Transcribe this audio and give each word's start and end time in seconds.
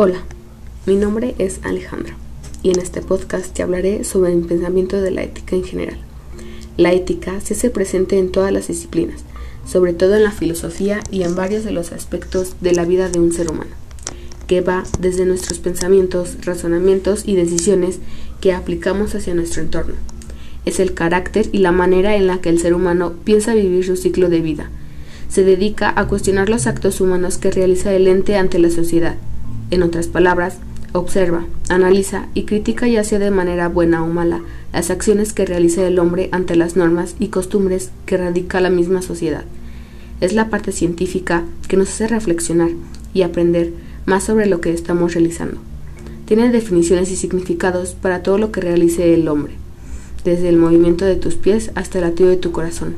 Hola, 0.00 0.22
mi 0.86 0.94
nombre 0.94 1.34
es 1.38 1.58
Alejandra 1.64 2.14
y 2.62 2.70
en 2.70 2.78
este 2.78 3.02
podcast 3.02 3.52
te 3.52 3.64
hablaré 3.64 4.04
sobre 4.04 4.32
mi 4.32 4.46
pensamiento 4.46 5.00
de 5.00 5.10
la 5.10 5.24
ética 5.24 5.56
en 5.56 5.64
general. 5.64 5.98
La 6.76 6.92
ética 6.92 7.40
se 7.40 7.54
hace 7.54 7.68
presente 7.68 8.16
en 8.16 8.30
todas 8.30 8.52
las 8.52 8.68
disciplinas, 8.68 9.24
sobre 9.66 9.94
todo 9.94 10.14
en 10.14 10.22
la 10.22 10.30
filosofía 10.30 11.00
y 11.10 11.24
en 11.24 11.34
varios 11.34 11.64
de 11.64 11.72
los 11.72 11.90
aspectos 11.90 12.54
de 12.60 12.74
la 12.74 12.84
vida 12.84 13.08
de 13.08 13.18
un 13.18 13.32
ser 13.32 13.50
humano, 13.50 13.72
que 14.46 14.60
va 14.60 14.84
desde 15.00 15.24
nuestros 15.24 15.58
pensamientos, 15.58 16.36
razonamientos 16.44 17.26
y 17.26 17.34
decisiones 17.34 17.98
que 18.40 18.52
aplicamos 18.52 19.16
hacia 19.16 19.34
nuestro 19.34 19.62
entorno. 19.62 19.96
Es 20.64 20.78
el 20.78 20.94
carácter 20.94 21.48
y 21.50 21.58
la 21.58 21.72
manera 21.72 22.14
en 22.14 22.28
la 22.28 22.40
que 22.40 22.50
el 22.50 22.60
ser 22.60 22.72
humano 22.72 23.14
piensa 23.24 23.52
vivir 23.52 23.84
su 23.84 23.96
ciclo 23.96 24.28
de 24.28 24.42
vida. 24.42 24.70
Se 25.28 25.42
dedica 25.42 25.92
a 25.96 26.06
cuestionar 26.06 26.48
los 26.48 26.68
actos 26.68 27.00
humanos 27.00 27.36
que 27.36 27.50
realiza 27.50 27.92
el 27.92 28.06
ente 28.06 28.36
ante 28.36 28.60
la 28.60 28.70
sociedad 28.70 29.16
en 29.70 29.82
otras 29.82 30.08
palabras, 30.08 30.58
observa, 30.92 31.44
analiza 31.68 32.26
y 32.34 32.44
critica 32.44 32.86
ya 32.86 33.04
sea 33.04 33.18
de 33.18 33.30
manera 33.30 33.68
buena 33.68 34.02
o 34.02 34.06
mala 34.06 34.40
las 34.72 34.90
acciones 34.90 35.32
que 35.32 35.46
realiza 35.46 35.86
el 35.86 35.98
hombre 35.98 36.28
ante 36.32 36.56
las 36.56 36.76
normas 36.76 37.16
y 37.18 37.28
costumbres 37.28 37.90
que 38.06 38.16
radica 38.16 38.60
la 38.60 38.70
misma 38.70 39.02
sociedad. 39.02 39.44
Es 40.20 40.32
la 40.32 40.50
parte 40.50 40.72
científica 40.72 41.44
que 41.68 41.76
nos 41.76 41.88
hace 41.88 42.08
reflexionar 42.08 42.70
y 43.14 43.22
aprender 43.22 43.72
más 44.06 44.24
sobre 44.24 44.46
lo 44.46 44.60
que 44.60 44.72
estamos 44.72 45.14
realizando. 45.14 45.58
Tiene 46.24 46.50
definiciones 46.50 47.10
y 47.10 47.16
significados 47.16 47.92
para 47.92 48.22
todo 48.22 48.38
lo 48.38 48.52
que 48.52 48.60
realice 48.60 49.14
el 49.14 49.28
hombre, 49.28 49.54
desde 50.24 50.48
el 50.48 50.56
movimiento 50.56 51.04
de 51.04 51.16
tus 51.16 51.36
pies 51.36 51.70
hasta 51.74 51.98
el 51.98 52.04
latido 52.04 52.28
de 52.28 52.36
tu 52.36 52.52
corazón. 52.52 52.96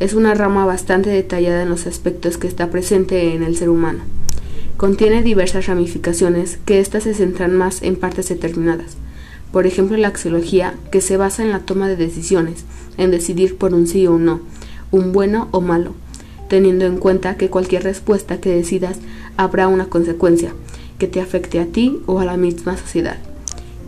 Es 0.00 0.14
una 0.14 0.34
rama 0.34 0.66
bastante 0.66 1.10
detallada 1.10 1.62
en 1.62 1.68
los 1.68 1.86
aspectos 1.86 2.36
que 2.36 2.48
está 2.48 2.70
presente 2.70 3.34
en 3.34 3.44
el 3.44 3.56
ser 3.56 3.68
humano. 3.68 4.00
Contiene 4.84 5.22
diversas 5.22 5.66
ramificaciones 5.66 6.58
que 6.66 6.78
éstas 6.78 7.04
se 7.04 7.14
centran 7.14 7.56
más 7.56 7.80
en 7.80 7.96
partes 7.96 8.28
determinadas. 8.28 8.98
Por 9.50 9.66
ejemplo, 9.66 9.96
la 9.96 10.08
axiología, 10.08 10.74
que 10.92 11.00
se 11.00 11.16
basa 11.16 11.42
en 11.42 11.52
la 11.52 11.60
toma 11.60 11.88
de 11.88 11.96
decisiones, 11.96 12.66
en 12.98 13.10
decidir 13.10 13.56
por 13.56 13.72
un 13.72 13.86
sí 13.86 14.06
o 14.06 14.12
un 14.12 14.26
no, 14.26 14.40
un 14.90 15.12
bueno 15.12 15.48
o 15.52 15.62
malo, 15.62 15.94
teniendo 16.50 16.84
en 16.84 16.98
cuenta 16.98 17.38
que 17.38 17.48
cualquier 17.48 17.82
respuesta 17.82 18.42
que 18.42 18.54
decidas 18.54 18.98
habrá 19.38 19.68
una 19.68 19.86
consecuencia 19.86 20.52
que 20.98 21.08
te 21.08 21.22
afecte 21.22 21.60
a 21.60 21.64
ti 21.64 22.02
o 22.04 22.20
a 22.20 22.26
la 22.26 22.36
misma 22.36 22.76
sociedad. 22.76 23.16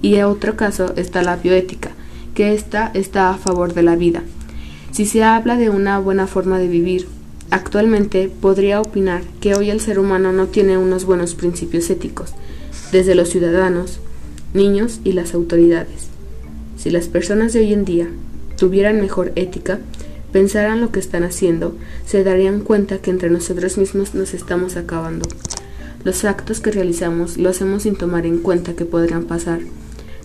Y 0.00 0.14
en 0.14 0.24
otro 0.24 0.56
caso 0.56 0.94
está 0.96 1.20
la 1.20 1.36
bioética, 1.36 1.90
que 2.34 2.54
ésta 2.54 2.90
está 2.94 3.28
a 3.28 3.36
favor 3.36 3.74
de 3.74 3.82
la 3.82 3.96
vida. 3.96 4.22
Si 4.92 5.04
se 5.04 5.22
habla 5.22 5.58
de 5.58 5.68
una 5.68 5.98
buena 5.98 6.26
forma 6.26 6.58
de 6.58 6.68
vivir, 6.68 7.06
Actualmente 7.50 8.28
podría 8.28 8.80
opinar 8.80 9.22
que 9.40 9.54
hoy 9.54 9.70
el 9.70 9.80
ser 9.80 9.98
humano 9.98 10.32
no 10.32 10.48
tiene 10.48 10.78
unos 10.78 11.04
buenos 11.04 11.34
principios 11.34 11.88
éticos, 11.90 12.32
desde 12.90 13.14
los 13.14 13.28
ciudadanos, 13.28 14.00
niños 14.52 15.00
y 15.04 15.12
las 15.12 15.34
autoridades. 15.34 16.08
Si 16.76 16.90
las 16.90 17.08
personas 17.08 17.52
de 17.52 17.60
hoy 17.60 17.72
en 17.72 17.84
día 17.84 18.08
tuvieran 18.56 19.00
mejor 19.00 19.32
ética, 19.36 19.78
pensaran 20.32 20.80
lo 20.80 20.90
que 20.90 21.00
están 21.00 21.22
haciendo, 21.22 21.76
se 22.04 22.24
darían 22.24 22.60
cuenta 22.60 22.98
que 22.98 23.10
entre 23.10 23.30
nosotros 23.30 23.78
mismos 23.78 24.14
nos 24.14 24.34
estamos 24.34 24.76
acabando. 24.76 25.28
Los 26.04 26.24
actos 26.24 26.60
que 26.60 26.72
realizamos 26.72 27.36
lo 27.36 27.50
hacemos 27.50 27.84
sin 27.84 27.96
tomar 27.96 28.26
en 28.26 28.38
cuenta 28.38 28.74
que 28.74 28.84
podrían 28.84 29.24
pasar. 29.24 29.60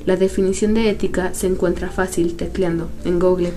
La 0.05 0.16
definición 0.16 0.73
de 0.73 0.89
ética 0.89 1.33
se 1.33 1.47
encuentra 1.47 1.89
fácil 1.89 2.36
tecleando 2.36 2.89
en 3.05 3.19
Google, 3.19 3.53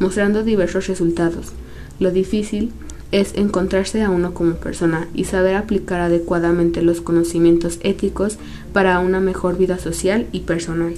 mostrando 0.00 0.42
diversos 0.42 0.88
resultados. 0.88 1.52
Lo 2.00 2.10
difícil 2.10 2.72
encontrarse 3.10 4.02
a 4.02 4.10
uno 4.10 4.34
como 4.34 4.54
persona 4.54 5.08
y 5.14 5.24
saber 5.24 5.56
aplicar 5.56 6.00
adecuadamente 6.00 6.82
los 6.82 7.00
conocimientos 7.00 7.78
éticos 7.82 8.38
para 8.72 8.98
una 9.00 9.20
mejor 9.20 9.56
vida 9.56 9.78
social 9.78 10.26
y 10.32 10.40
personal. 10.40 10.94